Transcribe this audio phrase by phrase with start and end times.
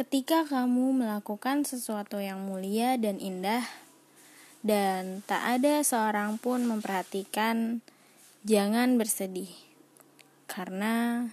[0.00, 3.60] Ketika kamu melakukan sesuatu yang mulia dan indah,
[4.64, 7.84] dan tak ada seorang pun memperhatikan,
[8.40, 9.52] jangan bersedih,
[10.48, 11.28] karena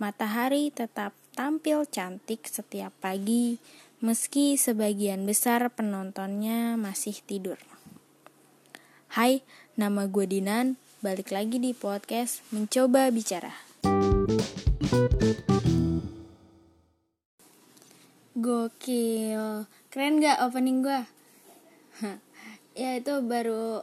[0.00, 3.60] matahari tetap tampil cantik setiap pagi,
[4.00, 7.60] meski sebagian besar penontonnya masih tidur.
[9.12, 9.44] Hai,
[9.76, 13.52] nama gue Dinan, balik lagi di podcast Mencoba Bicara.
[18.36, 19.64] Gokil.
[19.88, 21.00] Keren gak opening gue?
[22.80, 23.80] ya itu baru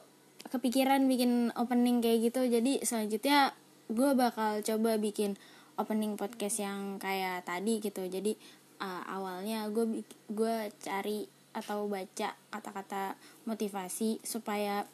[0.53, 2.45] kepikiran bikin opening kayak gitu.
[2.45, 3.57] Jadi selanjutnya
[3.89, 5.41] gue bakal coba bikin
[5.81, 8.05] opening podcast yang kayak tadi gitu.
[8.05, 8.37] Jadi
[8.77, 13.17] uh, awalnya gue gue cari atau baca kata-kata
[13.49, 14.85] motivasi supaya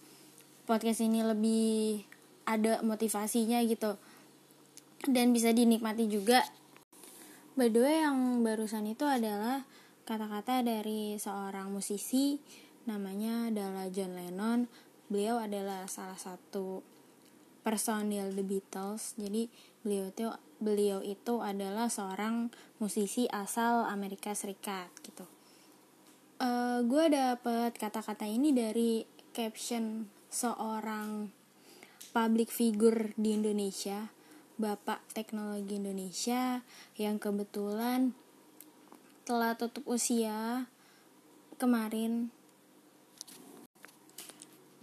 [0.63, 2.03] podcast ini lebih
[2.47, 3.95] ada motivasinya gitu
[5.07, 6.43] dan bisa dinikmati juga
[7.59, 9.67] By the way, yang barusan itu adalah
[10.07, 12.39] kata-kata dari seorang musisi
[12.87, 14.71] namanya adalah John Lennon.
[15.11, 16.79] Beliau adalah salah satu
[17.59, 19.19] personil The Beatles.
[19.19, 19.51] Jadi
[19.83, 20.31] beliau itu
[20.63, 22.47] beliau itu adalah seorang
[22.79, 25.27] musisi asal Amerika Serikat gitu.
[26.39, 29.03] Uh, gue dapet kata-kata ini dari
[29.35, 31.27] caption seorang
[32.15, 34.15] public figure di Indonesia
[34.59, 36.59] Bapak Teknologi Indonesia
[36.99, 38.11] yang kebetulan
[39.23, 40.67] telah tutup usia
[41.55, 42.27] kemarin.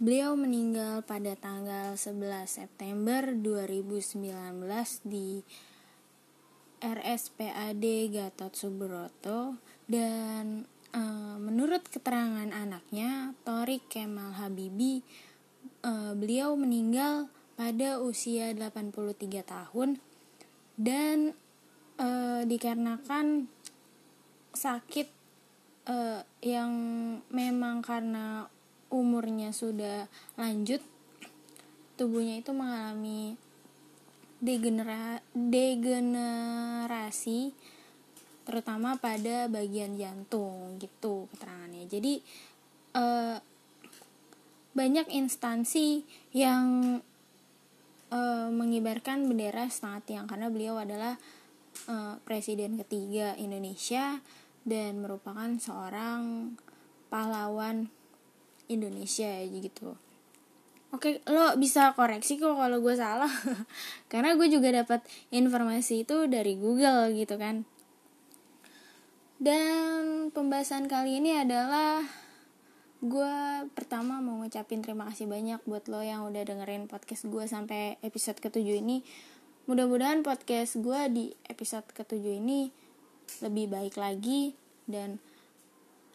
[0.01, 4.25] Beliau meninggal pada tanggal 11 September 2019
[5.05, 5.45] di
[6.81, 11.01] RSPAD Gatot Subroto dan e,
[11.37, 15.05] menurut keterangan anaknya Torik Kemal Habibi
[15.85, 18.93] e, beliau meninggal pada usia 83
[19.41, 19.97] tahun
[20.77, 21.33] dan
[21.97, 22.07] e,
[22.45, 23.49] dikarenakan
[24.53, 25.07] sakit
[25.89, 26.71] e, yang
[27.33, 28.45] memang karena
[28.93, 30.05] umurnya sudah
[30.37, 30.85] lanjut
[31.97, 33.35] tubuhnya itu mengalami
[34.37, 35.97] degenera degenerasi
[38.45, 41.89] terutama pada bagian jantung gitu keterangannya.
[41.89, 42.21] Jadi
[42.93, 43.05] e,
[44.77, 46.05] banyak instansi
[46.37, 47.01] yang
[48.11, 51.19] uh, mengibarkan bendera setengah tiang karena beliau adalah
[51.87, 54.19] uh, presiden ketiga Indonesia
[54.67, 56.53] dan merupakan seorang
[57.07, 57.87] pahlawan
[58.67, 59.95] Indonesia gitu.
[60.87, 63.27] Oke, lo bisa koreksi kok kalau gue salah,
[64.11, 65.03] karena gue juga dapat
[65.35, 67.67] informasi itu dari Google gitu kan.
[69.37, 72.01] Dan pembahasan kali ini adalah
[72.97, 73.35] gue
[73.77, 78.41] pertama mau ngucapin terima kasih banyak buat lo yang udah dengerin podcast gue sampai episode
[78.41, 79.05] ketujuh ini.
[79.69, 82.73] Mudah-mudahan podcast gue di episode ketujuh ini
[83.45, 84.57] lebih baik lagi
[84.89, 85.21] dan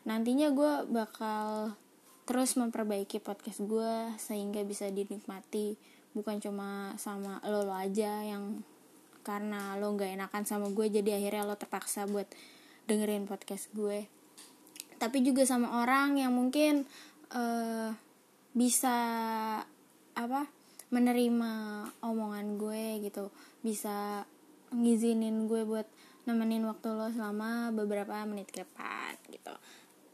[0.03, 1.78] nantinya gue bakal
[2.26, 5.78] terus memperbaiki podcast gue sehingga bisa dinikmati.
[6.19, 8.59] Bukan cuma sama lo lo aja yang
[9.22, 12.26] karena lo nggak enakan sama gue jadi akhirnya lo terpaksa buat
[12.91, 14.21] dengerin podcast gue
[15.02, 16.86] tapi juga sama orang yang mungkin
[17.34, 17.90] uh,
[18.54, 18.96] bisa
[20.14, 20.46] apa
[20.94, 21.52] menerima
[22.06, 23.34] omongan gue gitu.
[23.66, 24.22] Bisa
[24.70, 25.90] ngizinin gue buat
[26.22, 29.54] nemenin waktu lo selama beberapa menit ke depan gitu.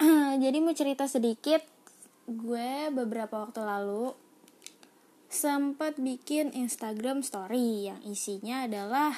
[0.48, 1.60] Jadi mau cerita sedikit
[2.24, 4.16] gue beberapa waktu lalu
[5.28, 9.12] sempat bikin Instagram story yang isinya adalah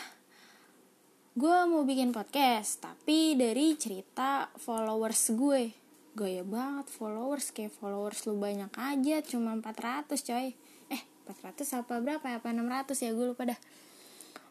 [1.31, 5.71] gue mau bikin podcast tapi dari cerita followers gue.
[6.19, 10.59] Gaya banget followers kayak followers lu banyak aja cuma 400 coy.
[10.91, 12.43] Eh 400 apa berapa ya?
[12.43, 13.11] Apa 600 ya?
[13.15, 13.59] Gue lupa dah.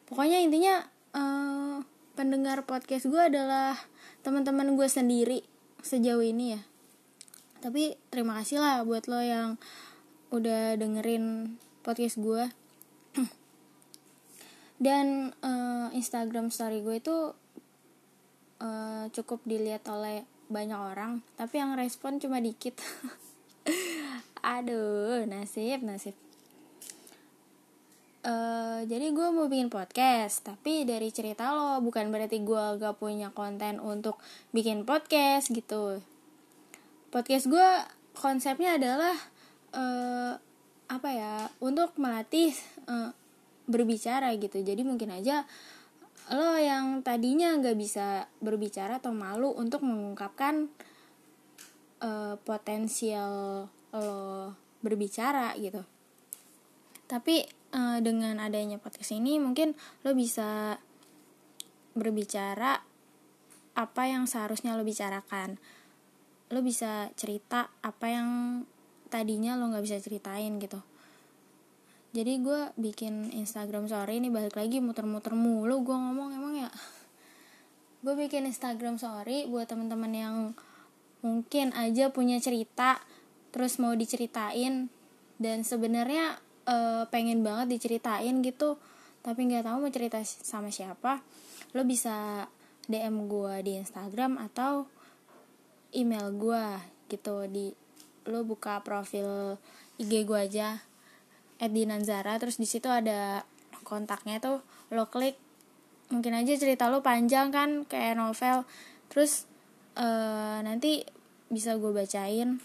[0.07, 0.87] Pokoknya intinya
[1.19, 1.83] uh,
[2.15, 3.75] pendengar podcast gue adalah
[4.23, 5.43] teman-teman gue sendiri
[5.83, 6.61] sejauh ini ya.
[7.59, 9.59] Tapi terima kasih lah buat lo yang
[10.31, 12.47] udah dengerin podcast gue
[14.79, 17.35] dan uh, Instagram story gue itu
[18.63, 22.79] uh, cukup dilihat oleh banyak orang tapi yang respon cuma dikit.
[24.57, 26.15] Aduh nasib nasib.
[28.19, 33.31] Uh, jadi gue mau bikin podcast tapi dari cerita lo bukan berarti gue gak punya
[33.35, 34.19] konten untuk
[34.55, 35.99] bikin podcast gitu.
[37.11, 37.69] Podcast gue
[38.15, 39.15] konsepnya adalah
[39.75, 40.35] uh,
[40.89, 42.51] apa ya untuk melatih
[42.89, 43.15] uh,
[43.69, 44.57] berbicara gitu.
[44.59, 45.45] Jadi mungkin aja
[46.29, 50.69] lo yang tadinya nggak bisa berbicara atau malu untuk mengungkapkan
[52.01, 55.81] uh, potensial lo berbicara gitu.
[57.09, 59.73] Tapi uh, dengan adanya podcast ini mungkin
[60.05, 60.77] lo bisa
[61.97, 62.81] berbicara
[63.73, 65.57] apa yang seharusnya lo bicarakan.
[66.53, 68.29] Lo bisa cerita apa yang
[69.09, 70.88] tadinya lo nggak bisa ceritain gitu
[72.09, 76.71] jadi gue bikin Instagram story ini balik lagi muter-muter mulu gue ngomong emang ya?
[78.01, 80.35] Gue bikin Instagram story buat teman-teman yang
[81.21, 82.97] mungkin aja punya cerita
[83.53, 84.89] terus mau diceritain
[85.37, 88.81] dan sebenarnya e, pengen banget diceritain gitu
[89.21, 91.21] tapi nggak tahu mau cerita sama siapa.
[91.77, 92.49] Lo bisa
[92.89, 94.89] DM gue di Instagram atau
[95.93, 96.65] email gue
[97.05, 97.69] gitu di
[98.25, 99.61] lo buka profil
[100.01, 100.88] IG gue aja
[101.59, 103.43] Edinanzara terus di situ ada
[103.83, 104.63] kontaknya tuh
[104.95, 105.35] lo klik
[106.09, 108.65] mungkin aja cerita lo panjang kan kayak novel.
[109.09, 109.45] Terus
[109.97, 111.05] uh, nanti
[111.49, 112.57] bisa gue bacain.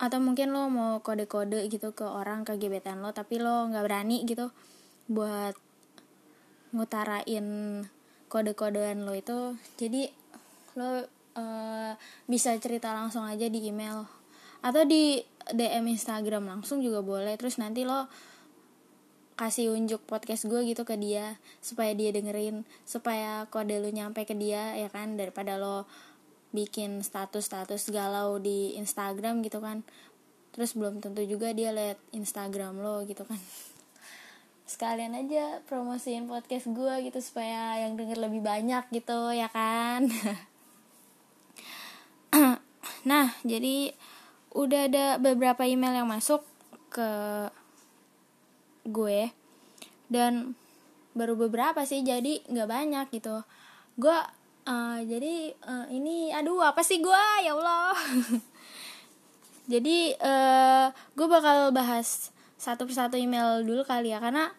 [0.00, 4.24] Atau mungkin lo mau kode-kode gitu ke orang ke gebetan lo tapi lo nggak berani
[4.24, 4.50] gitu
[5.08, 5.54] buat
[6.72, 7.46] ngutarain
[8.28, 9.54] kode-kodean lo itu.
[9.76, 10.08] Jadi
[10.80, 11.04] lo
[11.36, 11.92] uh,
[12.26, 14.08] bisa cerita langsung aja di email.
[14.64, 15.20] Atau di
[15.52, 17.36] DM Instagram langsung juga boleh.
[17.36, 18.08] Terus nanti lo
[19.34, 24.32] kasih unjuk podcast gue gitu ke dia supaya dia dengerin supaya kode lo nyampe ke
[24.32, 25.18] dia ya kan?
[25.18, 25.84] Daripada lo
[26.54, 29.82] bikin status-status galau di Instagram gitu kan.
[30.54, 33.42] Terus belum tentu juga dia liat Instagram lo gitu kan.
[34.72, 40.08] Sekalian aja promosiin podcast gue gitu supaya yang denger lebih banyak gitu ya kan?
[43.04, 43.92] Nah jadi
[44.54, 46.46] udah ada beberapa email yang masuk
[46.88, 47.10] ke
[48.86, 49.34] gue.
[50.08, 50.54] Dan
[51.12, 53.42] baru beberapa sih jadi nggak banyak gitu.
[53.98, 54.14] Gue
[54.70, 57.94] uh, jadi uh, ini aduh apa sih gue ya allah.
[59.64, 62.28] Jadi uh, gue bakal bahas
[62.60, 64.52] satu persatu email dulu kali ya karena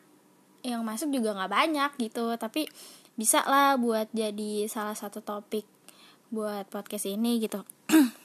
[0.66, 2.34] yang masuk juga nggak banyak gitu.
[2.42, 2.66] Tapi
[3.16, 5.64] bisa lah buat jadi salah satu topik
[6.36, 7.64] buat podcast ini gitu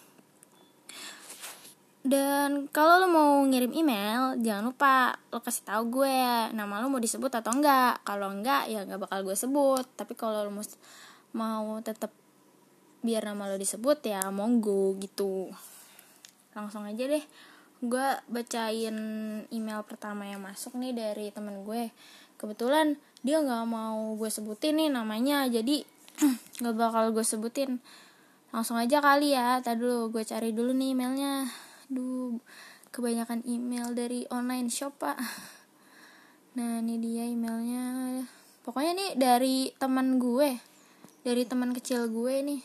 [2.00, 6.16] dan kalau lo mau ngirim email jangan lupa lo kasih tahu gue
[6.56, 8.00] nama lo mau disebut atau enggak.
[8.08, 9.84] Kalau enggak ya nggak bakal gue sebut.
[10.00, 10.64] Tapi kalau lo mau
[11.36, 12.08] mau tetap
[13.04, 15.52] biar nama lo disebut ya monggo gitu.
[16.56, 17.24] Langsung aja deh.
[17.84, 18.96] Gue bacain
[19.52, 21.92] email pertama yang masuk nih dari temen gue.
[22.40, 25.84] Kebetulan dia nggak mau gue sebutin nih namanya jadi
[26.64, 27.76] nggak bakal gue sebutin.
[28.56, 29.60] Langsung aja kali ya.
[29.60, 32.38] Tadi dulu gue cari dulu nih emailnya Duh,
[32.94, 35.18] kebanyakan email dari online shop pak.
[36.54, 38.22] Nah ini dia emailnya.
[38.62, 40.54] Pokoknya nih dari teman gue
[41.20, 42.62] dari teman kecil gue nih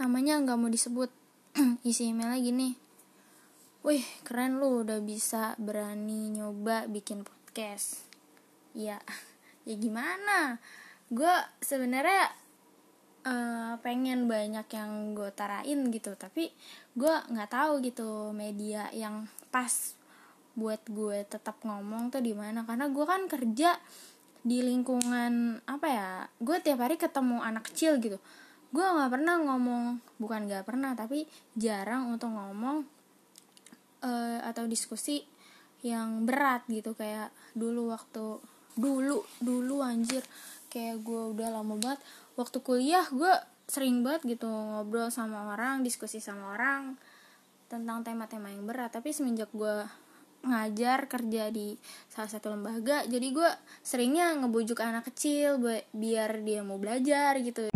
[0.00, 1.12] namanya nggak mau disebut.
[1.90, 2.68] Isi emailnya gini.
[3.84, 8.00] Wih keren lu udah bisa berani nyoba bikin podcast.
[8.72, 8.96] Ya
[9.68, 10.56] ya gimana?
[11.12, 12.32] Gue sebenarnya
[13.24, 16.52] uh, pengen banyak yang gue tarain gitu tapi
[16.96, 19.96] gue nggak tahu gitu media yang pas
[20.58, 22.66] buat gue tetap ngomong tuh di mana.
[22.66, 23.78] Karena gue kan kerja
[24.40, 26.08] di lingkungan apa ya
[26.40, 28.18] gue tiap hari ketemu anak kecil gitu.
[28.70, 31.26] Gue nggak pernah ngomong bukan nggak pernah tapi
[31.56, 32.86] jarang untuk ngomong
[34.04, 35.22] uh, atau diskusi
[35.80, 36.92] yang berat gitu.
[36.92, 38.40] Kayak dulu waktu
[38.78, 40.22] dulu dulu anjir
[40.70, 42.00] kayak gue udah lama banget
[42.40, 43.32] waktu kuliah gue
[43.68, 46.96] sering banget gitu ngobrol sama orang diskusi sama orang
[47.68, 48.90] tentang tema-tema yang berat.
[48.96, 49.84] Tapi semenjak gue
[50.40, 51.76] ngajar kerja di
[52.08, 53.50] salah satu lembaga jadi gue
[53.84, 55.60] seringnya ngebujuk anak kecil
[55.92, 57.68] biar dia mau belajar gitu.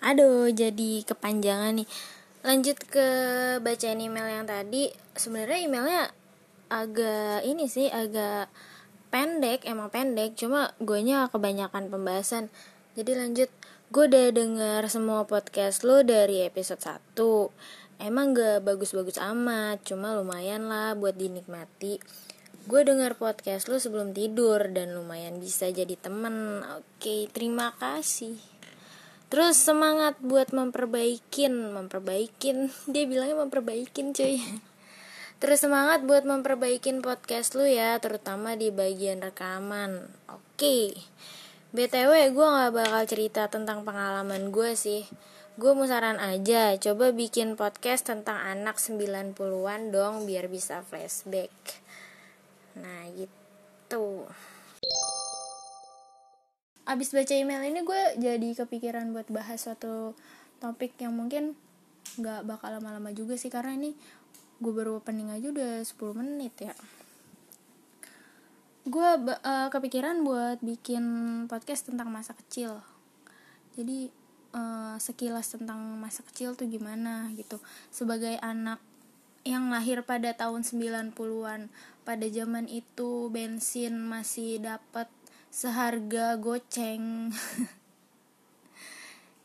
[0.00, 1.88] Aduh jadi kepanjangan nih.
[2.40, 3.08] Lanjut ke
[3.60, 4.88] bacaan email yang tadi.
[5.12, 6.02] Sebenarnya emailnya
[6.70, 8.48] agak ini sih agak
[9.10, 12.48] pendek emang pendek cuma gue nya kebanyakan pembahasan.
[12.94, 13.50] Jadi lanjut
[13.90, 17.18] gue udah denger semua podcast lo dari episode 1
[18.06, 21.98] emang gak bagus-bagus amat cuma lumayan lah buat dinikmati.
[22.70, 26.62] Gue denger podcast lo sebelum tidur dan lumayan bisa jadi temen.
[26.78, 28.38] Oke terima kasih.
[29.30, 32.70] Terus semangat buat memperbaikin memperbaikin.
[32.92, 34.38] Dia bilangnya memperbaikin cuy
[35.40, 40.12] Terus semangat buat memperbaikin podcast lu ya, terutama di bagian rekaman.
[40.28, 40.92] Oke.
[41.72, 45.08] BTW gue gak bakal cerita tentang pengalaman gue sih.
[45.56, 51.48] Gue mau saran aja, coba bikin podcast tentang anak 90-an dong biar bisa flashback.
[52.76, 54.28] Nah gitu.
[56.84, 60.12] Abis baca email ini gue jadi kepikiran buat bahas suatu
[60.60, 61.56] topik yang mungkin
[62.20, 63.96] gak bakal lama-lama juga sih karena ini
[64.60, 66.76] gue baru opening aja udah 10 menit ya.
[68.84, 71.04] Gue uh, kepikiran buat bikin
[71.48, 72.84] podcast tentang masa kecil.
[73.74, 74.12] Jadi
[74.52, 77.56] uh, sekilas tentang masa kecil tuh gimana gitu.
[77.88, 78.80] Sebagai anak
[79.48, 81.72] yang lahir pada tahun 90-an
[82.04, 85.08] pada zaman itu bensin masih dapat
[85.48, 87.32] seharga goceng.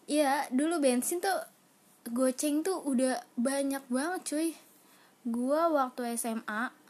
[0.06, 1.40] Iya, dulu bensin tuh
[2.12, 4.50] goceng tuh udah banyak banget cuy.
[5.26, 6.86] Gua waktu SMA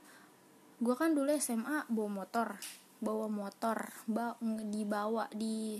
[0.76, 2.60] gue kan dulu SMA bawa motor
[3.00, 4.36] bawa motor bawa
[4.68, 5.80] dibawa di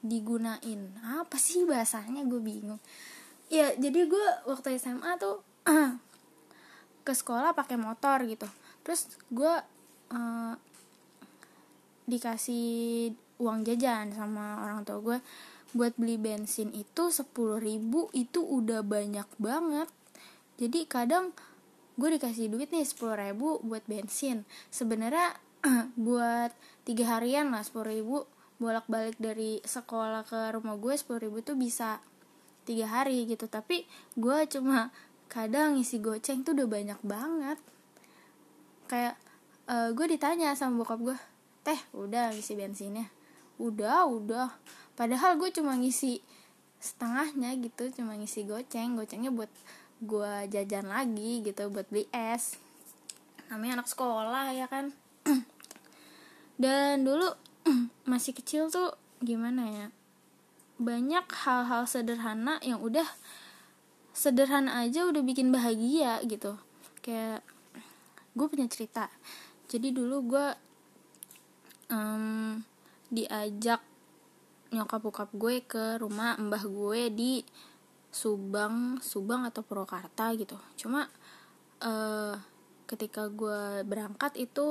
[0.00, 0.96] digunain.
[1.04, 2.24] Apa sih bahasanya?
[2.26, 2.80] Gue bingung.
[3.52, 5.44] Ya jadi gue waktu SMA tuh
[7.06, 8.48] ke sekolah pakai motor gitu.
[8.82, 9.54] Terus gue
[10.14, 10.54] uh,
[12.08, 15.18] dikasih uang jajan sama orang tua gue
[15.70, 19.88] buat beli bensin itu sepuluh ribu itu udah banyak banget.
[20.58, 21.32] Jadi kadang
[22.00, 24.48] gue dikasih duit nih sepuluh ribu buat bensin.
[24.72, 25.36] Sebenarnya
[26.08, 26.56] buat
[26.88, 28.16] tiga harian lah sepuluh ribu.
[28.60, 32.00] Bolak balik dari sekolah ke rumah gue sepuluh ribu tuh bisa
[32.64, 33.44] tiga hari gitu.
[33.44, 33.84] Tapi
[34.16, 34.88] gue cuma
[35.28, 37.58] kadang isi goceng tuh udah banyak banget.
[38.88, 39.20] Kayak
[39.68, 41.16] uh, gue ditanya sama bokap gue
[41.60, 43.08] teh udah isi bensinnya?
[43.60, 44.56] Udah udah.
[44.96, 46.20] Padahal gue cuma ngisi
[46.80, 48.96] setengahnya gitu cuma ngisi goceng.
[48.96, 49.52] Gocengnya buat
[50.00, 52.56] gue jajan lagi gitu buat beli es.
[53.52, 54.96] Namanya anak sekolah ya kan?
[56.62, 57.28] Dan dulu
[58.10, 59.86] masih kecil tuh gimana ya?
[60.80, 63.04] Banyak hal-hal sederhana yang udah
[64.16, 66.56] sederhana aja udah bikin bahagia gitu.
[67.04, 67.44] Kayak
[68.32, 69.12] gue punya cerita.
[69.68, 70.46] Jadi dulu gue
[71.92, 72.56] um,
[73.12, 73.84] diajak
[74.70, 77.32] nyokap bokap gue ke rumah mbah gue di
[78.10, 80.58] Subang Subang atau Purwakarta gitu.
[80.74, 81.06] Cuma
[81.82, 82.34] uh,
[82.90, 84.66] ketika gue berangkat itu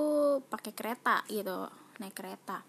[0.52, 1.72] pakai kereta gitu
[2.04, 2.64] naik kereta.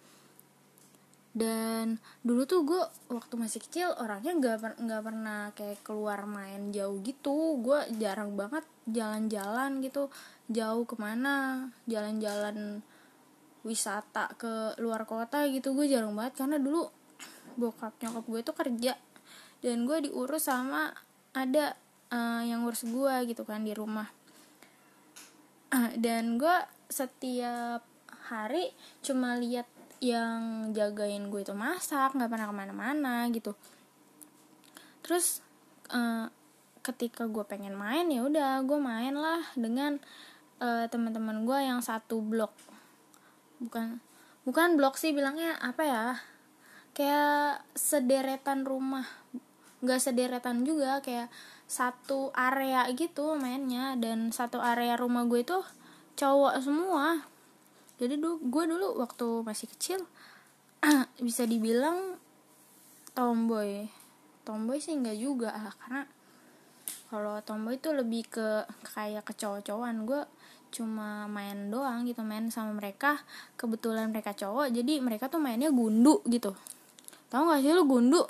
[1.30, 6.98] Dan dulu tuh gue waktu masih kecil orangnya nggak nggak pernah kayak keluar main jauh
[7.02, 7.58] gitu.
[7.62, 10.10] Gue jarang banget jalan-jalan gitu.
[10.50, 12.82] Jauh ke mana jalan-jalan
[13.62, 15.74] wisata ke luar kota gitu.
[15.74, 16.90] Gue jarang banget karena dulu
[17.58, 18.92] bokap nyokap gue tuh kerja
[19.60, 20.92] dan gue diurus sama
[21.36, 21.76] ada
[22.10, 24.08] uh, yang ngurus gue gitu kan di rumah.
[25.70, 26.56] Uh, dan gue
[26.90, 27.84] setiap
[28.30, 28.74] hari
[29.04, 29.68] cuma lihat
[30.00, 33.52] yang jagain gue itu masak nggak pernah ke mana-mana gitu.
[35.04, 35.44] Terus
[35.92, 36.26] uh,
[36.80, 40.00] ketika gue pengen main ya udah gue main lah dengan
[40.64, 42.56] uh, teman-teman gue yang satu blok.
[43.60, 44.00] Bukan
[44.48, 46.06] bukan blok sih bilangnya apa ya?
[46.96, 49.04] Kayak sederetan rumah
[49.80, 51.32] nggak sederetan juga kayak
[51.64, 55.58] satu area gitu mainnya dan satu area rumah gue itu
[56.20, 57.25] cowok semua.
[57.96, 60.00] Jadi dulu gue dulu waktu masih kecil
[61.26, 62.20] bisa dibilang
[63.16, 63.88] tomboy.
[64.44, 66.02] Tomboy sih nggak juga lah karena
[67.08, 69.96] kalau tomboy itu lebih ke kayak ke cowok-cowokan.
[70.04, 70.22] Gue
[70.70, 73.22] cuma main doang gitu main sama mereka.
[73.56, 76.52] Kebetulan mereka cowok jadi mereka tuh mainnya gundu gitu.
[77.30, 78.26] Tau gak sih lu gundu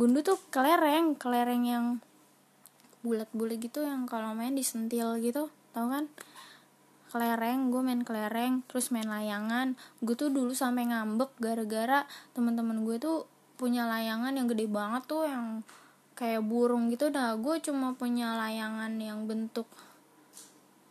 [0.00, 1.86] gundu tuh kelereng kelereng yang
[3.04, 6.08] bulat-bulat gitu yang kalau main disentil gitu tau kan?
[7.12, 9.76] Kelereng gue main kelereng terus main layangan.
[10.00, 13.28] Gue tuh dulu sampai ngambek gara-gara teman-teman gue tuh
[13.60, 15.60] punya layangan yang gede banget tuh yang
[16.16, 17.12] kayak burung gitu.
[17.12, 19.68] Nah gue cuma punya layangan yang bentuk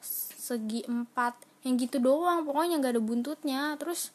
[0.04, 2.46] segi empat yang gitu doang.
[2.46, 3.62] Pokoknya gak ada buntutnya.
[3.80, 4.12] Terus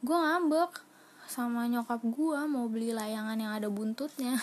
[0.00, 0.87] gue ngambek
[1.28, 4.40] sama nyokap gue mau beli layangan yang ada buntutnya.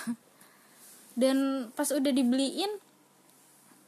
[1.21, 2.69] Dan pas udah dibeliin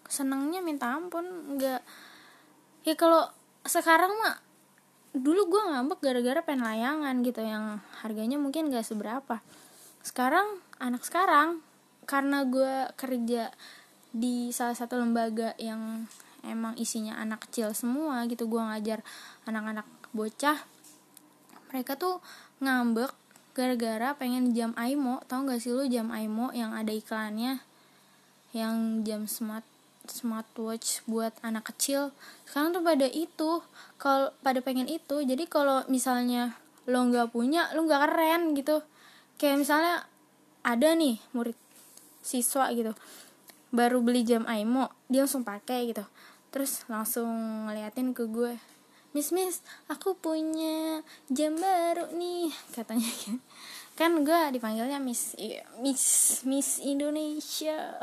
[0.09, 1.81] senangnya minta ampun nggak.
[2.83, 3.29] Ya kalau
[3.63, 4.41] sekarang mah
[5.13, 9.39] dulu gue ngambek gara-gara pengen layangan gitu yang harganya mungkin gak seberapa.
[10.01, 11.61] Sekarang anak sekarang
[12.07, 13.51] karena gue kerja
[14.15, 16.07] di salah satu lembaga yang
[16.47, 19.03] emang isinya anak kecil semua gitu gue ngajar
[19.43, 19.83] anak-anak
[20.15, 20.57] bocah
[21.69, 22.23] mereka tuh
[22.57, 23.11] ngambek
[23.57, 25.21] gara-gara pengen jam Aimo.
[25.25, 27.61] Tau gak sih lu jam Aimo yang ada iklannya?
[28.53, 29.65] Yang jam smart
[30.07, 32.15] smartwatch buat anak kecil.
[32.47, 33.59] Sekarang tuh pada itu.
[33.99, 35.19] Kalau pada pengen itu.
[35.25, 36.55] Jadi kalau misalnya
[36.87, 38.79] lo nggak punya lo nggak keren gitu.
[39.35, 40.07] Kayak misalnya
[40.63, 41.57] ada nih murid
[42.23, 42.95] siswa gitu.
[43.73, 46.07] Baru beli jam Aimo dia langsung pakai gitu.
[46.53, 47.27] Terus langsung
[47.67, 48.55] ngeliatin ke gue
[49.17, 53.09] Miss Miss aku punya jam baru nih katanya
[53.97, 54.21] kan.
[54.21, 55.33] Gue dipanggilnya Miss
[55.81, 56.05] Miss
[56.45, 57.97] Miss Indonesia.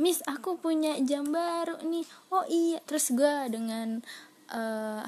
[0.00, 2.08] Miss aku punya jam baru nih.
[2.32, 4.00] Oh iya terus gue dengan
[4.48, 5.04] uh,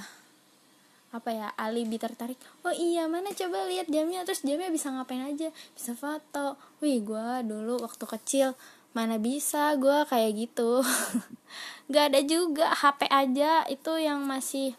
[1.16, 2.37] apa ya alibi tertarik.
[2.60, 5.48] Oh iya mana coba lihat jamnya terus jamnya bisa ngapain aja?
[5.72, 6.60] Bisa foto.
[6.84, 8.52] Wih gue dulu waktu kecil
[8.98, 10.82] mana bisa gue kayak gitu.
[11.88, 14.74] Nggak ada juga HP aja itu yang masih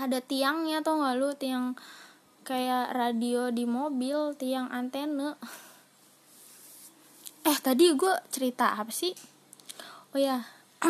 [0.00, 1.30] ada tiangnya atau nggak lu?
[1.36, 1.76] Tiang
[2.48, 5.36] kayak radio di mobil tiang antena
[7.48, 9.12] eh tadi gue cerita apa sih?
[10.16, 10.40] Oh ya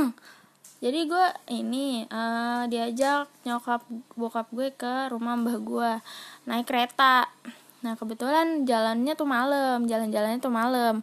[0.84, 3.82] jadi gue ini uh, diajak nyokap
[4.14, 5.90] bokap gue ke rumah mbah gue
[6.46, 7.26] naik kereta.
[7.82, 11.02] Nah kebetulan jalannya tuh malam jalan-jalannya tuh malam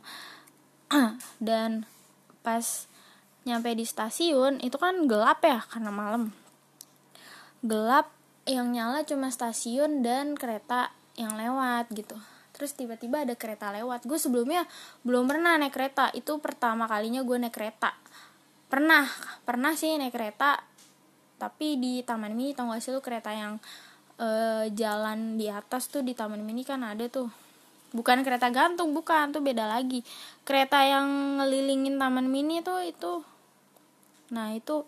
[1.47, 1.87] dan
[2.41, 2.87] pas
[3.47, 6.35] nyampe di stasiun itu kan gelap ya karena malam.
[7.63, 8.11] Gelap
[8.47, 12.15] yang nyala cuma stasiun dan kereta yang lewat gitu.
[12.55, 14.07] Terus tiba-tiba ada kereta lewat.
[14.07, 14.65] Gue sebelumnya
[15.03, 16.09] belum pernah naik kereta.
[16.15, 17.93] Itu pertama kalinya gue naik kereta.
[18.67, 19.05] Pernah
[19.47, 20.63] pernah sih naik kereta
[21.37, 23.61] tapi di taman mini tau gak sih lu kereta yang
[24.17, 27.29] uh, jalan di atas tuh di taman mini kan ada tuh
[27.97, 29.33] bukan kereta gantung bukan.
[29.33, 30.05] Tuh beda lagi.
[30.45, 33.25] Kereta yang ngelilingin taman mini tuh itu
[34.27, 34.85] nah itu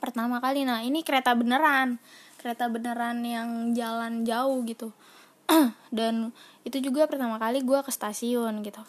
[0.00, 0.64] pertama kali.
[0.64, 2.00] Nah ini kereta beneran.
[2.40, 4.90] Kereta beneran yang jalan jauh gitu.
[5.94, 6.32] Dan
[6.64, 8.82] itu juga pertama kali gue ke stasiun gitu.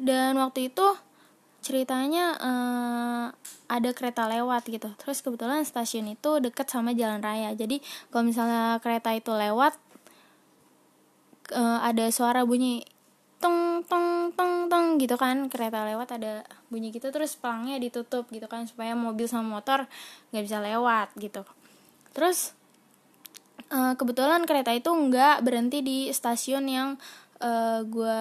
[0.00, 0.86] Dan waktu itu
[1.60, 3.26] ceritanya uh,
[3.68, 4.88] ada kereta lewat gitu.
[4.96, 7.52] Terus kebetulan stasiun itu deket sama jalan raya.
[7.52, 9.76] Jadi kalau misalnya kereta itu lewat
[11.52, 12.82] uh, ada suara bunyi
[13.40, 15.50] teng teng teng teng gitu kan.
[15.50, 19.86] Kereta lewat ada bunyi gitu terus pelangnya ditutup gitu kan supaya mobil sama motor
[20.30, 21.42] nggak bisa lewat gitu.
[22.14, 22.52] Terus
[23.70, 26.88] uh, kebetulan kereta itu nggak berhenti di stasiun yang
[27.40, 28.20] uh, gue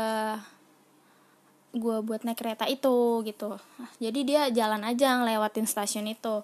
[1.69, 3.61] gue buat naik kereta itu gitu.
[4.01, 6.41] Jadi dia jalan aja ngelewatin stasiun itu.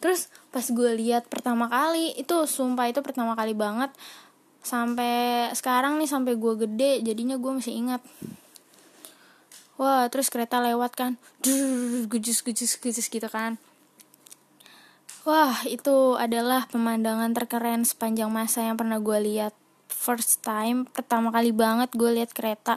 [0.00, 3.90] Terus pas gue lihat pertama kali itu sumpah itu pertama kali banget
[4.60, 8.02] sampai sekarang nih sampai gue gede jadinya gue masih ingat.
[9.80, 11.12] Wah terus kereta lewat kan.
[12.08, 13.56] Gujus gujus gujus gitu kan.
[15.24, 19.56] Wah itu adalah pemandangan terkeren sepanjang masa yang pernah gue lihat.
[19.88, 22.76] First time pertama kali banget gue lihat kereta.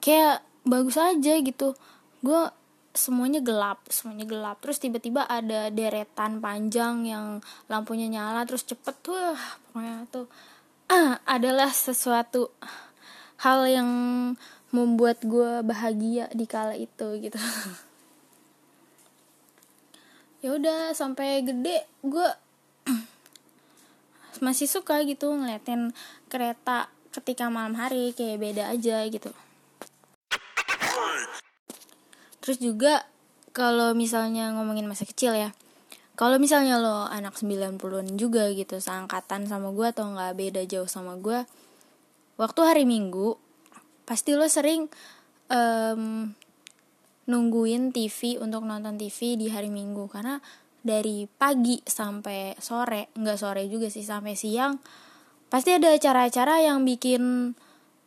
[0.00, 1.72] Kayak bagus aja gitu.
[2.20, 2.52] Gue
[2.96, 4.56] semuanya gelap semuanya gelap.
[4.64, 8.96] Terus tiba-tiba ada deretan panjang yang lampunya nyala terus cepet.
[9.04, 9.36] Tuh
[9.72, 10.28] pokoknya tuh
[10.90, 12.50] ah, adalah sesuatu
[13.40, 13.90] hal yang
[14.74, 17.38] membuat gue bahagia di kala itu gitu.
[20.44, 22.28] Ya udah sampai gede gue
[24.44, 25.90] masih suka gitu ngeliatin
[26.30, 29.34] kereta ketika malam hari kayak beda aja gitu.
[32.44, 33.02] Terus juga
[33.50, 35.50] kalau misalnya ngomongin masa kecil ya
[36.16, 41.14] kalau misalnya lo anak 90-an juga gitu seangkatan sama gue atau nggak beda jauh sama
[41.20, 41.44] gue
[42.40, 43.36] waktu hari minggu
[44.06, 44.88] pasti lo sering
[45.50, 46.30] um,
[47.26, 50.06] nungguin TV untuk nonton TV di hari minggu.
[50.06, 50.38] Karena
[50.80, 54.78] dari pagi sampai sore nggak sore juga sih sampai siang
[55.50, 57.54] pasti ada acara-acara yang bikin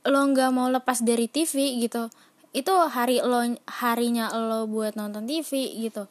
[0.08, 2.08] lo nggak mau lepas dari TV gitu.
[2.56, 3.44] Itu hari lo
[3.84, 6.08] harinya lo buat nonton TV gitu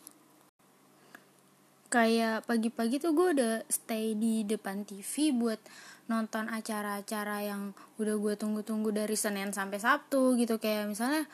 [1.89, 5.61] kayak pagi-pagi tuh gue udah stay di depan TV buat
[6.09, 10.61] nonton acara-acara yang udah gue tunggu-tunggu dari Senin sampai Sabtu gitu.
[10.61, 11.25] Kayak misalnya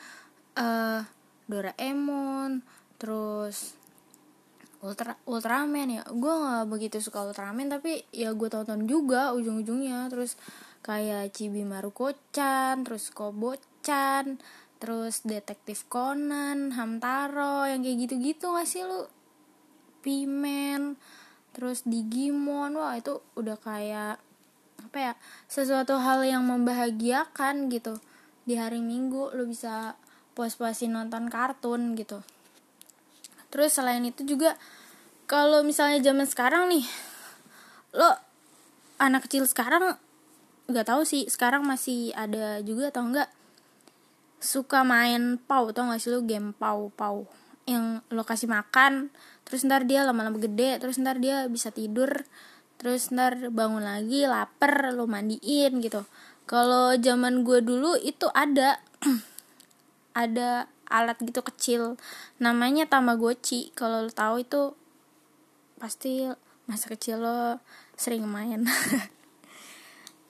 [0.59, 1.03] uh,
[1.47, 2.63] Doraemon
[2.95, 3.75] terus
[4.79, 6.03] Ultra Ultraman ya.
[6.07, 10.07] Gue nggak begitu suka Ultraman tapi ya gue tonton juga ujung-ujungnya.
[10.07, 10.39] Terus
[10.83, 14.39] kayak Chibi Maruko-chan terus Kobo-chan
[14.75, 19.07] terus detektif Conan Hamtaro yang kayak gitu-gitu gak sih lu
[20.05, 21.01] Pimen
[21.57, 24.21] terus Digimon wah itu udah kayak
[24.85, 25.13] apa ya
[25.49, 27.97] sesuatu hal yang membahagiakan gitu.
[28.45, 29.97] Di hari Minggu lu bisa
[30.37, 32.21] puas-puasin nonton kartun gitu.
[33.49, 34.53] Terus selain itu juga
[35.25, 36.85] kalau misalnya zaman sekarang nih
[37.97, 38.13] lo
[39.01, 39.97] anak kecil sekarang
[40.69, 43.29] nggak tahu sih sekarang masih ada juga atau enggak
[44.43, 47.25] suka main pau tau gak sih lu game pau pau
[47.65, 49.09] yang lo kasih makan
[49.45, 52.25] terus ntar dia lama-lama gede terus ntar dia bisa tidur
[52.77, 56.05] terus ntar bangun lagi lapar lo mandiin gitu.
[56.45, 58.77] Kalau zaman gue dulu itu ada
[60.21, 61.97] ada alat gitu kecil
[62.37, 63.73] namanya tamagotchi.
[63.73, 64.61] Kalau lo tahu itu
[65.81, 66.29] pasti
[66.69, 67.59] masa kecil lo
[67.97, 68.65] sering main.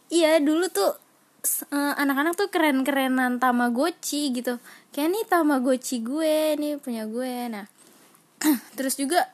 [0.05, 1.01] Iya dulu tuh
[1.73, 4.61] uh, anak-anak tuh keren-kerenan tamagotchi gitu
[4.95, 7.51] kayak nih tamagotchi gue nih punya gue.
[7.51, 7.67] Nah
[8.79, 9.27] terus juga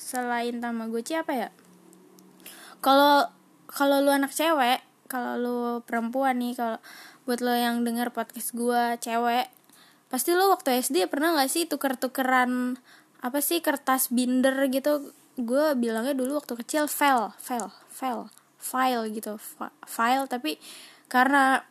[0.00, 1.48] selain tamagotchi apa ya?
[2.80, 3.28] Kalau
[3.68, 6.80] kalau lu anak cewek kalau lu perempuan nih kalau
[7.28, 9.52] buat lo yang denger podcast gue cewek
[10.08, 12.80] pasti lo waktu SD pernah gak sih tuker-tukeran
[13.20, 15.12] apa sih kertas binder gitu?
[15.36, 19.36] Gue bilangnya dulu waktu kecil file file file file gitu.
[19.84, 20.56] File tapi
[21.12, 21.68] karena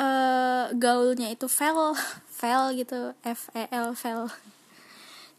[0.00, 1.94] uh, gaulnya itu file
[2.42, 3.14] file gitu.
[3.22, 4.26] F e l file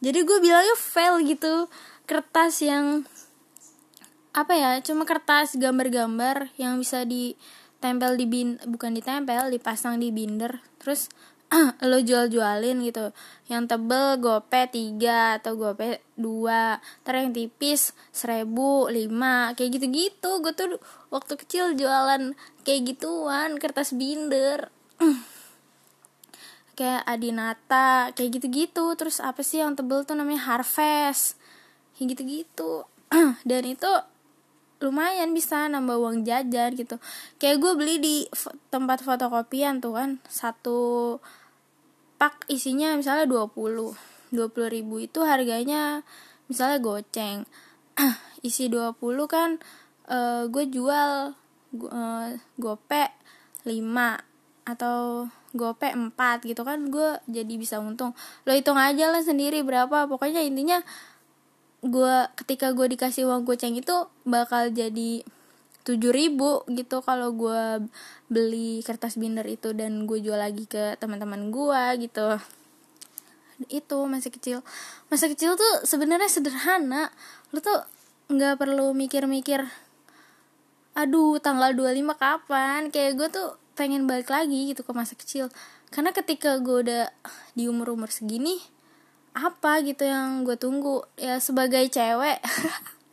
[0.04, 1.72] jadi gue bilangnya file gitu.
[2.04, 3.08] Kertas yang
[4.36, 10.60] apa ya cuma kertas gambar-gambar yang bisa ditempel di bin bukan ditempel dipasang di binder.
[10.84, 11.08] Terus
[11.88, 13.16] lo jual-jualin gitu.
[13.48, 16.84] Yang tebel gope tiga atau gope dua.
[17.08, 19.56] Ter yang tipis seribu lima.
[19.56, 20.44] Kayak gitu-gitu.
[20.44, 20.84] Gue tuh
[21.16, 22.36] waktu kecil jualan
[22.68, 24.68] kayak gituan kertas binder
[26.74, 28.94] kayak Adinata kayak gitu-gitu.
[28.98, 30.54] Terus apa sih yang tebel tuh namanya?
[30.54, 31.38] Harvest.
[31.98, 32.86] Kayak gitu-gitu.
[33.50, 33.92] Dan itu
[34.84, 37.00] lumayan bisa nambah uang jajan gitu.
[37.40, 38.16] Kayak gue beli di
[38.68, 41.18] tempat fotokopian tuh kan satu
[42.20, 43.96] pak isinya misalnya 20
[44.36, 46.04] 20 ribu itu harganya
[46.52, 47.48] misalnya goceng.
[48.48, 49.00] Isi 20
[49.32, 49.62] kan
[50.12, 51.32] uh, gue jual
[51.80, 52.28] uh,
[52.60, 53.06] gope
[53.64, 53.72] 5
[54.68, 56.14] atau gope 4
[56.50, 58.18] gitu kan gue jadi bisa untung.
[58.44, 60.82] Lo hitung aja lah sendiri berapa pokoknya intinya
[61.86, 65.22] gue ketika gue dikasih uang goceng itu bakal jadi
[65.84, 67.86] tujuh ribu gitu kalau gue
[68.32, 72.40] beli kertas binder itu dan gue jual lagi ke teman-teman gue gitu.
[73.70, 74.58] Itu masih kecil.
[75.12, 77.12] Masa kecil tuh sebenarnya sederhana.
[77.52, 77.84] Lo tuh
[78.32, 79.68] nggak perlu mikir-mikir
[80.96, 82.88] aduh tanggal 25 kapan?
[82.90, 85.50] Kayak gue tuh pengen balik lagi gitu ke masa kecil.
[85.90, 87.04] Karena ketika gue udah
[87.54, 88.58] di umur-umur segini
[89.34, 91.06] apa gitu yang gue tunggu?
[91.18, 92.42] Ya sebagai cewek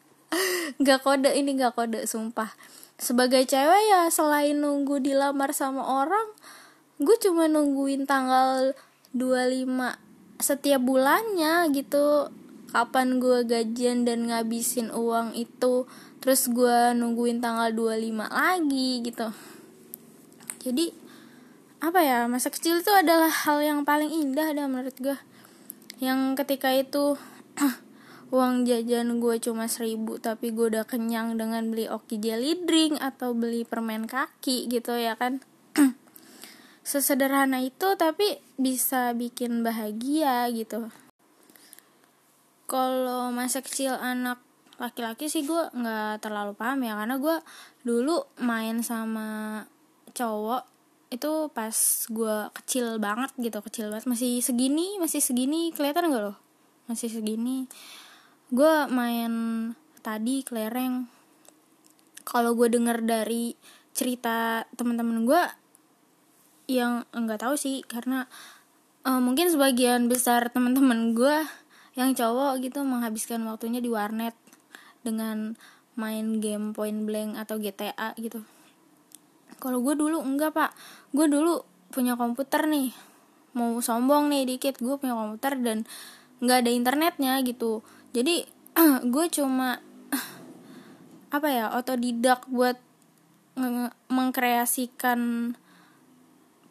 [0.87, 2.53] gak kode ini gak kode sumpah.
[3.01, 6.29] Sebagai cewek ya selain nunggu dilamar sama orang
[7.01, 8.77] gue cuma nungguin tanggal
[9.16, 9.96] 25
[10.40, 12.29] setiap bulannya gitu.
[12.70, 19.33] Kapan gue gajian dan ngabisin uang itu terus gue nungguin tanggal 25 lagi gitu
[20.61, 20.92] jadi
[21.81, 25.16] apa ya masa kecil itu adalah hal yang paling indah dah menurut gue
[26.01, 27.16] yang ketika itu
[28.37, 33.37] uang jajan gue cuma seribu tapi gue udah kenyang dengan beli oki jelly drink atau
[33.37, 35.44] beli permen kaki gitu ya kan?
[36.88, 40.88] Sesederhana itu tapi bisa bikin bahagia gitu.
[42.64, 44.40] Kalau masa kecil anak
[44.81, 47.37] laki-laki sih gue nggak terlalu paham ya karena gue
[47.85, 49.61] dulu main sama
[50.20, 50.68] cowok
[51.11, 51.74] itu pas
[52.06, 54.04] gue kecil banget gitu kecil banget.
[54.04, 56.38] Masih segini masih segini kelihatan gak loh
[56.90, 57.70] masih segini.
[58.50, 59.33] Gue main
[60.02, 61.06] tadi kelereng.
[62.26, 63.54] Kalau gue denger dari
[63.94, 65.42] cerita teman-teman gue
[66.70, 68.30] yang enggak tahu sih karena
[69.02, 71.37] uh, mungkin sebagian besar teman-teman gue
[71.98, 74.35] yang cowok gitu menghabiskan waktunya di warnet
[75.02, 75.59] dengan
[75.98, 78.46] main game point blank atau GTA gitu
[79.61, 80.70] kalau gue dulu enggak pak.
[81.12, 82.90] Gue dulu punya komputer nih.
[83.55, 85.85] Mau sombong nih dikit gue punya komputer dan
[86.40, 87.85] nggak ada internetnya gitu.
[88.16, 88.49] Jadi
[89.14, 89.79] gue cuma
[91.37, 92.81] apa ya otodidak buat
[94.09, 95.53] mengkreasikan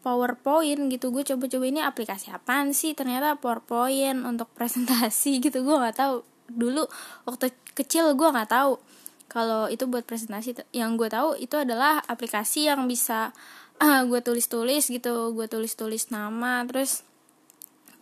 [0.01, 1.13] PowerPoint gitu.
[1.13, 2.97] Gue coba-coba ini aplikasi apaan sih?
[2.97, 5.61] Ternyata PowerPoint untuk presentasi gitu.
[5.61, 6.15] Gue nggak tahu.
[6.49, 6.89] Dulu
[7.29, 8.81] waktu kecil gue nggak tahu
[9.29, 13.31] kalau itu buat presentasi yang gue tahu itu adalah aplikasi yang bisa
[13.85, 15.31] uh, gue tulis-tulis gitu.
[15.37, 17.05] Gue tulis-tulis nama terus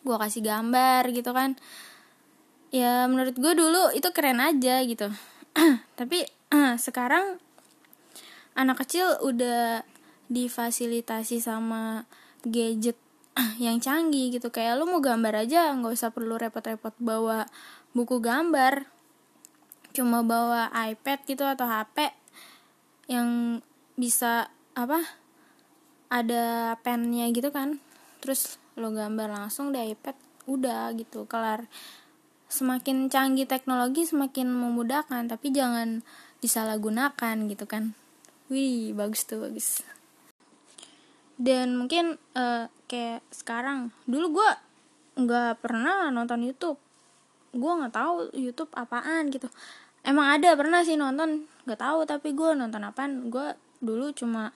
[0.07, 1.59] gue kasih gambar gitu kan.
[2.71, 5.11] Ya menurut gue dulu itu keren aja gitu.
[5.99, 6.23] Tapi
[6.55, 7.43] uh, sekarang
[8.55, 9.83] anak kecil udah
[10.31, 12.07] difasilitasi sama
[12.47, 12.95] gadget
[13.61, 14.49] yang canggih gitu.
[14.49, 17.45] Kayak lu mau gambar aja nggak usah perlu repot-repot bawa
[17.93, 18.96] buku gambar
[19.97, 22.13] cuma bawa iPad gitu atau HP
[23.09, 23.57] yang
[23.97, 25.01] bisa apa
[26.13, 27.81] ada pennya gitu kan.
[28.21, 30.13] Terus lo gambar langsung di iPad
[30.45, 31.25] udah gitu.
[31.25, 31.65] Kelar.
[32.45, 36.05] Semakin canggih teknologi semakin memudahkan tapi jangan
[36.45, 37.97] disalahgunakan gitu kan.
[38.53, 39.81] Wih bagus tuh bagus.
[41.41, 44.49] Dan mungkin uh, kayak sekarang dulu gue
[45.25, 46.77] nggak pernah nonton YouTube.
[47.49, 49.49] Gue nggak tahu YouTube apaan gitu
[50.07, 51.43] emang ada pernah sih nonton.
[51.67, 53.27] Nggak tahu tapi gue nonton apaan?
[53.27, 54.55] Gue dulu cuma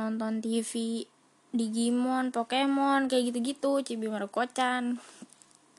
[0.00, 1.04] nonton TV
[1.52, 4.96] Digimon, Pokemon kayak gitu-gitu, Cibi Marukocan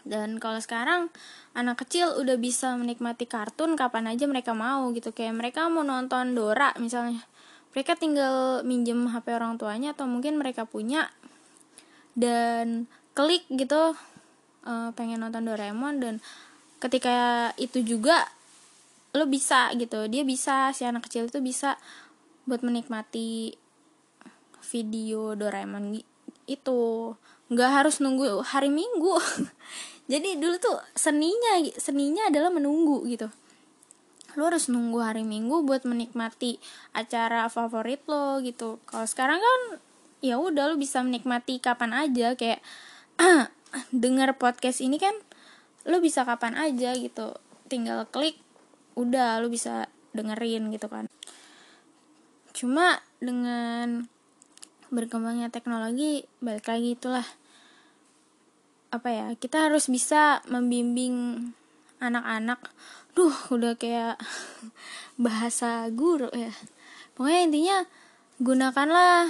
[0.10, 1.14] dan kalau sekarang
[1.54, 5.12] anak kecil udah bisa menikmati kartun kapan aja mereka mau gitu.
[5.12, 7.22] Kayak mereka mau nonton Dora misalnya.
[7.76, 11.14] Mereka tinggal minjem HP orang tuanya atau mungkin mereka punya.
[12.18, 13.94] Dan klik gitu
[14.66, 16.02] uh, pengen nonton Doraemon.
[16.02, 16.16] Dan
[16.82, 18.26] ketika itu juga
[19.14, 20.06] lo bisa gitu.
[20.06, 21.78] Dia bisa si anak kecil itu bisa
[22.46, 23.58] buat menikmati
[24.70, 25.98] video Doraemon
[26.46, 26.82] itu.
[27.50, 29.18] Nggak harus nunggu hari Minggu.
[30.12, 33.30] Jadi dulu tuh seninya seninya adalah menunggu gitu.
[34.38, 36.62] Lu harus nunggu hari Minggu buat menikmati
[36.94, 38.78] acara favorit lo gitu.
[38.86, 39.62] Kalau sekarang kan
[40.22, 42.38] ya udah lu bisa menikmati kapan aja.
[42.38, 42.62] Kayak
[43.94, 45.14] dengar podcast ini kan
[45.90, 47.38] lu bisa kapan aja gitu.
[47.70, 48.38] Tinggal klik
[48.96, 51.06] udah lu bisa dengerin gitu kan.
[52.56, 54.10] Cuma dengan
[54.90, 57.26] berkembangnya teknologi balik lagi itulah.
[58.90, 61.50] Apa ya kita harus bisa membimbing
[62.02, 62.58] anak-anak.
[63.14, 64.18] Duh udah kayak
[65.26, 66.54] bahasa guru ya.
[67.14, 67.78] Pokoknya intinya
[68.40, 69.30] gunakanlah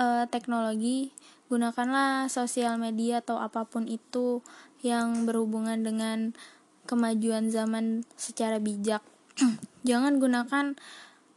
[0.00, 1.12] uh, teknologi
[1.50, 4.38] gunakanlah sosial media atau apa pun itu
[4.86, 6.32] yang berhubungan dengan
[6.90, 9.06] kemajuan zaman secara bijak.
[9.88, 10.74] Jangan gunakan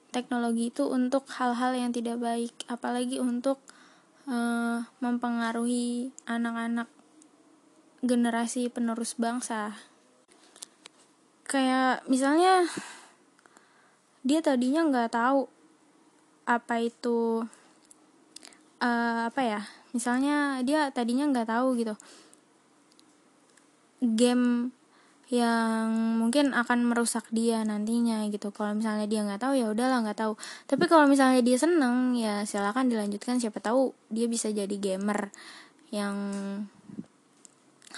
[0.09, 3.61] teknologi itu untuk hal-hal yang tidak baik apalagi untuk
[4.25, 6.89] uh, mempengaruhi anak-anak
[8.01, 9.77] generasi penerus bangsa.
[11.45, 12.65] Kayak misalnya
[14.25, 15.45] dia tadinya nggak tahu
[16.49, 17.45] apa itu
[18.83, 19.61] uh, apa ya
[19.95, 21.95] misalnya dia tadinya nggak tahu gitu
[24.03, 24.75] game
[25.31, 28.51] yang mungkin akan merusak dia nantinya gitu.
[28.51, 30.33] Kalau misalnya dia nggak tahu ya udahlah nggak tahu.
[30.67, 33.39] Tapi kalau misalnya dia seneng ya silakan dilanjutkan.
[33.39, 35.31] Siapa tahu dia bisa jadi gamer
[35.95, 36.15] yang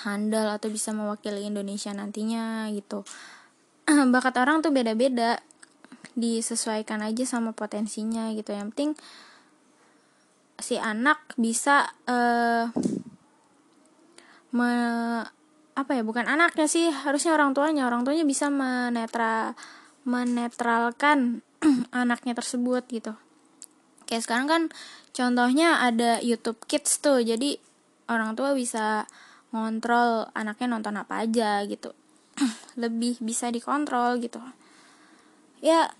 [0.06, 3.02] handal atau bisa mewakili Indonesia nantinya gitu.
[4.14, 5.42] Bakat orang tuh beda-beda.
[6.16, 8.54] Disesuaikan aja sama potensinya gitu.
[8.54, 8.92] Yang penting
[10.56, 12.72] si anak bisa uh,
[15.76, 17.84] apa ya bukan anaknya sih harusnya orang tuanya.
[17.84, 19.54] Orang tuanya bisa menetra
[20.08, 21.44] menetralkan
[21.92, 23.12] anaknya tersebut gitu.
[24.08, 24.62] Kayak sekarang kan
[25.12, 27.60] contohnya ada YouTube Kids tuh jadi
[28.08, 29.04] orang tua bisa
[29.52, 31.92] ngontrol anaknya nonton apa aja gitu.
[32.82, 34.40] Lebih bisa dikontrol gitu.
[35.60, 35.92] Ya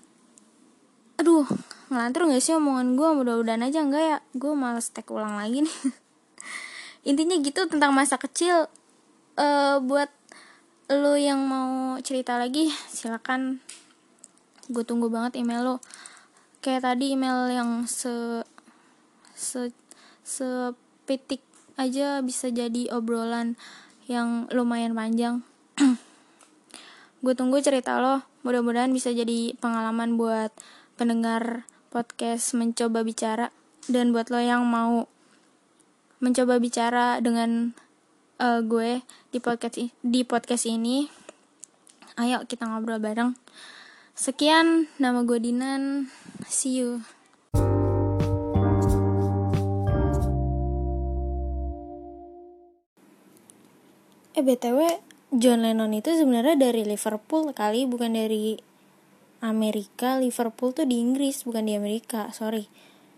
[1.16, 1.48] aduh
[1.88, 4.18] ngelantur gak sih omongan gue mudah-mudahan aja enggak ya.
[4.32, 5.76] Gue males tag ulang lagi nih.
[7.12, 8.72] Intinya gitu tentang masa kecil
[9.36, 10.10] uh, buat
[10.92, 13.60] lo yang mau cerita lagi silakan.
[14.66, 15.76] Gue tunggu banget email lo
[16.64, 18.42] kayak tadi email yang se
[19.36, 19.70] se
[20.26, 21.38] sepitik
[21.78, 23.54] aja bisa jadi obrolan
[24.10, 25.46] yang lumayan panjang.
[27.22, 28.26] Gue tunggu cerita lo.
[28.42, 30.50] Mudah-mudahan bisa jadi pengalaman buat
[30.98, 33.54] pendengar podcast mencoba bicara.
[33.86, 35.06] Dan buat lo yang mau
[36.18, 37.78] mencoba bicara dengan
[38.40, 39.00] uh, gue
[39.32, 41.08] di podcast di podcast ini.
[42.16, 43.36] Ayo kita ngobrol bareng.
[44.16, 46.08] Sekian nama gue Dinan.
[46.48, 47.04] See you.
[54.36, 55.00] Eh BTW
[55.36, 58.56] John Lennon itu sebenarnya dari Liverpool kali bukan dari
[59.40, 60.16] Amerika.
[60.16, 62.68] Liverpool tuh di Inggris bukan di Amerika sorry.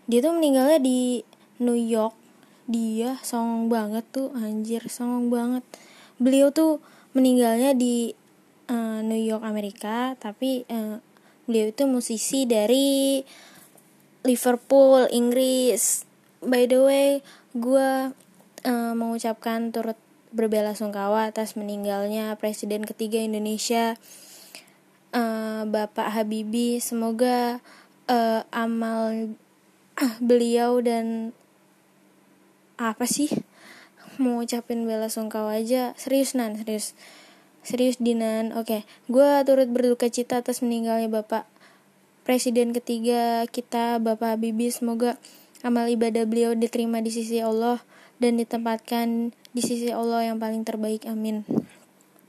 [0.07, 1.23] Dia tuh meninggalnya di
[1.59, 2.28] New York
[2.69, 5.65] dia songong banget tuh anjir songong banget
[6.21, 6.77] beliau tuh
[7.17, 8.13] meninggalnya di
[8.69, 11.01] uh, New York Amerika tapi uh,
[11.49, 13.25] beliau itu musisi dari
[14.21, 16.05] Liverpool Inggris
[16.45, 17.09] by the way
[17.57, 18.13] gue
[18.69, 19.97] uh, mengucapkan turut
[20.29, 23.97] berbela sungkawa atas meninggalnya Presiden ketiga Indonesia
[25.13, 26.77] uh, Bapak Habibie.
[26.77, 27.61] Semoga
[28.05, 29.33] uh, amal
[30.29, 31.33] beliau dan
[32.79, 33.27] apa sih
[34.15, 36.95] mau ucapin bela sungkawa aja serius nan serius
[37.63, 38.81] serius dinan oke okay.
[39.11, 41.43] gue turut berduka cita atas meninggalnya bapak
[42.23, 45.19] presiden ketiga kita bapak Habibie semoga
[45.59, 47.83] amal ibadah beliau diterima di sisi Allah
[48.19, 51.07] dan ditempatkan di sisi Allah yang paling terbaik.
[51.07, 51.47] Amin.